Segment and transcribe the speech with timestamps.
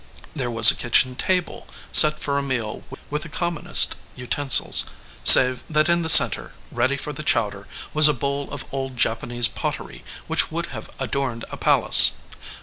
[0.35, 4.85] There was a kitchen table, set for a meal with the commonest utensils,
[5.23, 9.47] save that in the center, ready for the chowder, was a bowl of old Japanese
[9.47, 12.13] pottery which would have adorned a palace.